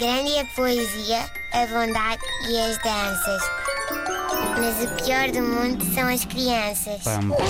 Grande 0.00 0.30
é 0.30 0.40
a 0.40 0.44
poesia, 0.46 1.18
a 1.52 1.66
bondade 1.66 2.22
e 2.48 2.58
as 2.58 2.78
danças. 2.78 3.42
Mas 4.58 4.82
o 4.82 4.88
pior 5.04 5.30
do 5.30 5.42
mundo 5.42 5.84
são 5.94 6.08
as 6.08 6.24
crianças. 6.24 7.02
Pam, 7.04 7.28
pam, 7.28 7.36
pam. 7.36 7.44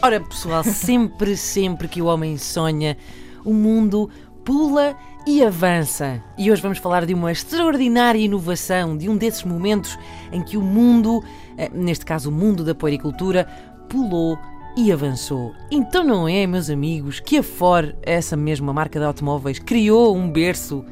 Ora, 0.00 0.20
pessoal, 0.20 0.62
sempre, 0.62 1.36
sempre 1.36 1.88
que 1.88 2.00
o 2.00 2.06
homem 2.06 2.38
sonha, 2.38 2.96
o 3.44 3.52
mundo 3.52 4.08
pula 4.44 4.96
e 5.26 5.42
avança. 5.42 6.22
E 6.38 6.48
hoje 6.48 6.62
vamos 6.62 6.78
falar 6.78 7.04
de 7.04 7.14
uma 7.14 7.32
extraordinária 7.32 8.20
inovação, 8.20 8.96
de 8.96 9.08
um 9.08 9.16
desses 9.16 9.42
momentos 9.42 9.98
em 10.30 10.40
que 10.40 10.56
o 10.56 10.62
mundo, 10.62 11.20
eh, 11.58 11.68
neste 11.74 12.04
caso 12.04 12.28
o 12.28 12.32
mundo 12.32 12.62
da 12.62 12.76
puericultura, 12.76 13.44
pulou 13.88 14.38
e 14.76 14.92
avançou. 14.92 15.52
Então 15.70 16.02
não 16.04 16.28
é, 16.28 16.46
meus 16.46 16.70
amigos, 16.70 17.20
que 17.20 17.38
a 17.38 17.42
Ford, 17.42 17.94
essa 18.02 18.36
mesma 18.36 18.72
marca 18.72 18.98
de 18.98 19.04
automóveis, 19.04 19.58
criou 19.58 20.16
um 20.16 20.30
berço 20.30 20.84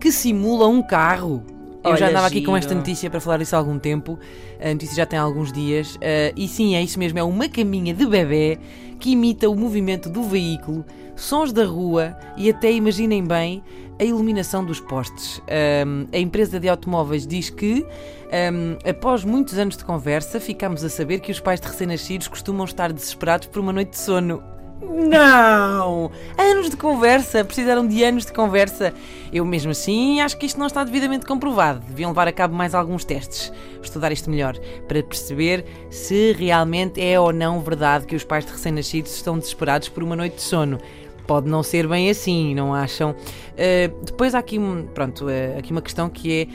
que 0.00 0.10
simula 0.10 0.66
um 0.66 0.82
carro? 0.82 1.44
Eu 1.84 1.96
já 1.96 2.08
andava 2.08 2.26
aqui 2.28 2.42
com 2.42 2.56
esta 2.56 2.74
notícia 2.74 3.10
para 3.10 3.20
falar 3.20 3.38
disso 3.38 3.56
há 3.56 3.58
algum 3.58 3.78
tempo. 3.78 4.18
A 4.60 4.72
notícia 4.72 4.96
já 4.96 5.06
tem 5.06 5.18
alguns 5.18 5.52
dias. 5.52 5.98
eh, 6.00 6.32
e 6.36 6.46
sim, 6.46 6.74
é 6.76 6.82
isso 6.82 6.98
mesmo. 6.98 7.18
É 7.18 7.22
uma 7.22 7.48
caminha 7.48 7.92
de 7.92 8.06
bebê 8.06 8.58
que 9.00 9.10
imita 9.10 9.48
o 9.50 9.56
movimento 9.56 10.08
do 10.08 10.22
veículo, 10.22 10.84
sons 11.16 11.52
da 11.52 11.64
rua 11.64 12.16
e 12.36 12.48
até, 12.48 12.70
imaginem 12.70 13.24
bem, 13.24 13.64
a 13.98 14.04
iluminação 14.04 14.64
dos 14.64 14.78
postes. 14.80 15.40
Ahm, 15.48 16.06
a 16.12 16.18
empresa 16.18 16.60
de 16.60 16.68
automóveis 16.68 17.26
diz 17.26 17.50
que, 17.50 17.84
ahm, 18.32 18.76
após 18.88 19.24
muitos 19.24 19.58
anos 19.58 19.76
de 19.76 19.84
conversa, 19.84 20.38
ficámos 20.38 20.84
a 20.84 20.88
saber 20.88 21.18
que 21.18 21.32
os 21.32 21.40
pais 21.40 21.60
de 21.60 21.66
recém-nascidos 21.66 22.28
costumam 22.28 22.64
estar 22.64 22.92
desesperados 22.92 23.48
por 23.48 23.60
uma 23.60 23.72
noite 23.72 23.90
de 23.90 23.98
sono. 23.98 24.51
Não! 24.82 26.10
Anos 26.36 26.68
de 26.68 26.76
conversa, 26.76 27.44
precisaram 27.44 27.86
de 27.86 28.02
anos 28.02 28.26
de 28.26 28.32
conversa. 28.32 28.92
Eu 29.32 29.44
mesmo 29.44 29.70
assim 29.70 30.20
acho 30.20 30.36
que 30.36 30.44
isto 30.44 30.58
não 30.58 30.66
está 30.66 30.82
devidamente 30.82 31.24
comprovado. 31.24 31.80
Deviam 31.86 32.10
levar 32.10 32.26
a 32.26 32.32
cabo 32.32 32.54
mais 32.54 32.74
alguns 32.74 33.04
testes, 33.04 33.52
estudar 33.80 34.10
isto 34.10 34.28
melhor, 34.28 34.58
para 34.88 35.02
perceber 35.02 35.64
se 35.88 36.32
realmente 36.32 37.00
é 37.00 37.18
ou 37.18 37.32
não 37.32 37.60
verdade 37.60 38.06
que 38.06 38.16
os 38.16 38.24
pais 38.24 38.44
de 38.44 38.50
recém-nascidos 38.50 39.14
estão 39.14 39.38
desesperados 39.38 39.88
por 39.88 40.02
uma 40.02 40.16
noite 40.16 40.36
de 40.36 40.42
sono. 40.42 40.78
Pode 41.26 41.48
não 41.48 41.62
ser 41.62 41.86
bem 41.86 42.10
assim, 42.10 42.52
não 42.52 42.74
acham? 42.74 43.12
Uh, 43.12 44.04
depois 44.04 44.34
há 44.34 44.40
aqui, 44.40 44.58
pronto, 44.92 45.26
uh, 45.26 45.58
aqui 45.58 45.70
uma 45.70 45.80
questão 45.80 46.10
que 46.10 46.42
é 46.42 46.48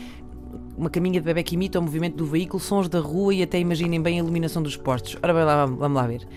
uma 0.77 0.89
caminha 0.89 1.19
de 1.19 1.25
bebê 1.25 1.41
que 1.41 1.55
imita 1.55 1.79
o 1.79 1.81
movimento 1.81 2.17
do 2.17 2.25
veículo, 2.25 2.61
sons 2.61 2.89
da 2.89 2.99
rua 2.99 3.33
e 3.33 3.41
até 3.41 3.57
imaginem 3.57 4.01
bem 4.01 4.15
a 4.15 4.19
iluminação 4.19 4.61
dos 4.61 4.75
postos. 4.75 5.17
Ora 5.23 5.33
bem, 5.33 5.43
lá, 5.43 5.65
vamos 5.65 5.95
lá 5.95 6.05
ver. 6.05 6.27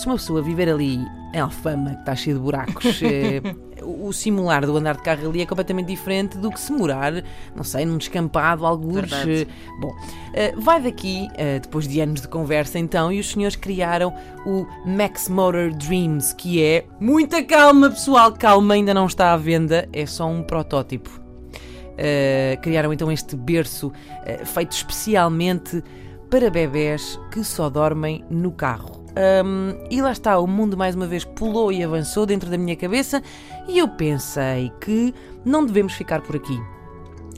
Se 0.00 0.06
uma 0.06 0.14
pessoa 0.14 0.40
viver 0.40 0.66
ali 0.66 1.06
em 1.34 1.38
Alfama, 1.38 1.90
que 1.90 2.00
está 2.00 2.16
cheio 2.16 2.36
de 2.36 2.42
buracos, 2.42 3.00
eh, 3.04 3.42
o 3.82 4.10
simular 4.14 4.64
do 4.64 4.74
andar 4.74 4.96
de 4.96 5.02
carro 5.02 5.28
ali 5.28 5.42
é 5.42 5.46
completamente 5.46 5.88
diferente 5.88 6.38
do 6.38 6.50
que 6.50 6.58
se 6.58 6.72
morar, 6.72 7.12
não 7.54 7.62
sei, 7.62 7.84
num 7.84 7.98
descampado. 7.98 8.64
Verdade. 8.90 9.42
eh, 9.42 9.46
Bom, 9.78 9.94
eh, 10.32 10.54
vai 10.56 10.80
daqui, 10.80 11.28
eh, 11.34 11.58
depois 11.58 11.86
de 11.86 12.00
anos 12.00 12.22
de 12.22 12.28
conversa 12.28 12.78
então, 12.78 13.12
e 13.12 13.20
os 13.20 13.30
senhores 13.30 13.56
criaram 13.56 14.14
o 14.46 14.66
Max 14.86 15.28
Motor 15.28 15.70
Dreams, 15.74 16.34
que 16.34 16.64
é. 16.64 16.86
Muita 16.98 17.44
calma, 17.44 17.90
pessoal, 17.90 18.32
calma, 18.32 18.72
ainda 18.72 18.94
não 18.94 19.04
está 19.04 19.34
à 19.34 19.36
venda, 19.36 19.86
é 19.92 20.06
só 20.06 20.26
um 20.26 20.42
protótipo. 20.42 21.20
Criaram 22.62 22.90
então 22.94 23.12
este 23.12 23.36
berço 23.36 23.92
feito 24.46 24.72
especialmente 24.72 25.84
para 26.30 26.48
bebés 26.48 27.20
que 27.30 27.44
só 27.44 27.68
dormem 27.68 28.24
no 28.30 28.50
carro. 28.52 28.99
Um, 29.44 29.74
e 29.90 30.00
lá 30.00 30.12
está, 30.12 30.38
o 30.38 30.46
mundo 30.46 30.76
mais 30.76 30.94
uma 30.94 31.06
vez 31.06 31.24
pulou 31.24 31.72
e 31.72 31.82
avançou 31.82 32.24
dentro 32.24 32.48
da 32.48 32.56
minha 32.56 32.76
cabeça 32.76 33.22
e 33.68 33.78
eu 33.78 33.88
pensei 33.88 34.70
que 34.80 35.12
não 35.44 35.64
devemos 35.64 35.94
ficar 35.94 36.20
por 36.20 36.36
aqui. 36.36 36.58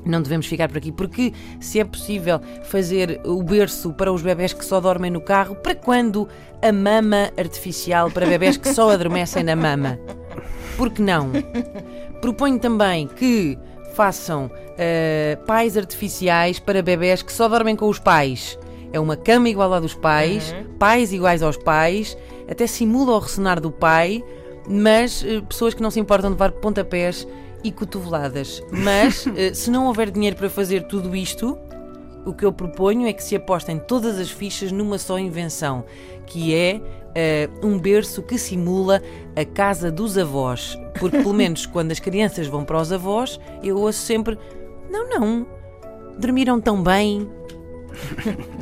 Não 0.05 0.21
devemos 0.21 0.47
ficar 0.47 0.69
por 0.69 0.79
aqui, 0.79 0.91
porque 0.91 1.33
se 1.61 1.79
é 1.79 1.85
possível 1.85 2.41
fazer 2.65 3.21
o 3.25 3.41
berço 3.43 3.93
para 3.93 4.13
os 4.13 4.21
bebés 4.21 4.53
que 4.53 4.65
só 4.65 4.81
dormem 4.81 5.11
no 5.11 5.21
carro, 5.21 5.55
para 5.55 5.77
quando 5.77 6.29
a 6.61 6.73
mama 6.73 7.31
artificial 7.39 8.11
para 8.11 8.27
bebés 8.27 8.57
que 8.57 8.73
só 8.75 8.91
adormecem 8.91 9.45
na 9.45 9.55
mama? 9.55 9.99
Por 10.77 10.91
que 10.91 11.01
não? 11.01 11.31
Proponho 12.21 12.59
também 12.59 13.07
que 13.07 13.57
façam 13.95 14.51
eh, 14.77 15.39
pais 15.47 15.77
artificiais 15.77 16.59
para 16.59 16.83
bebés 16.83 17.23
que 17.23 17.33
só 17.33 17.49
dormem 17.49 17.77
com 17.77 17.89
os 17.89 17.99
pais. 17.99 18.59
É 18.93 19.01
uma 19.01 19.17
cama 19.17 19.49
igual 19.49 19.73
à 19.73 19.81
dos 19.81 19.95
pais, 19.95 20.55
pais 20.79 21.13
iguais 21.13 21.43
aos 21.43 21.57
pais, 21.57 22.17
até 22.49 22.67
simula 22.67 23.13
o 23.13 23.19
ressonar 23.19 23.61
do 23.61 23.71
pai, 23.71 24.23
mas 24.69 25.25
eh, 25.27 25.41
pessoas 25.41 25.75
que 25.75 25.83
não 25.83 25.91
se 25.91 25.99
importam 25.99 26.31
de 26.31 26.35
levar 26.35 26.53
pontapés 26.53 27.27
e 27.65 27.73
cotoveladas. 27.73 28.63
Mas 28.71 29.27
eh, 29.37 29.55
se 29.55 29.71
não 29.71 29.87
houver 29.87 30.11
dinheiro 30.11 30.37
para 30.37 30.51
fazer 30.51 30.87
tudo 30.87 31.17
isto, 31.17 31.59
o 32.25 32.33
que 32.33 32.45
eu 32.45 32.53
proponho 32.53 33.07
é 33.07 33.13
que 33.13 33.23
se 33.23 33.35
apostem 33.35 33.79
todas 33.79 34.19
as 34.19 34.31
fichas 34.31 34.71
numa 34.71 34.99
só 34.99 35.19
invenção, 35.19 35.85
que 36.27 36.55
é 36.55 36.81
eh, 37.15 37.49
um 37.63 37.79
berço 37.79 38.23
que 38.23 38.39
simula 38.39 39.03
a 39.35 39.45
casa 39.45 39.91
dos 39.91 40.17
avós. 40.17 40.79
Porque, 40.99 41.19
pelo 41.19 41.35
menos, 41.35 41.67
quando 41.67 41.93
as 41.93 41.99
crianças 41.99 42.47
vão 42.47 42.65
para 42.65 42.81
os 42.81 42.93
avós, 42.93 43.41
eu 43.63 43.79
ouço 43.79 44.01
sempre: 44.01 44.39
Não, 44.91 45.09
não, 45.09 45.47
dormiram 46.19 46.61
tão 46.61 46.83
bem. 46.83 47.29